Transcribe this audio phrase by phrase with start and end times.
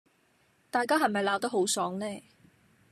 [0.71, 2.21] 大家係唔係鬧得好爽呢？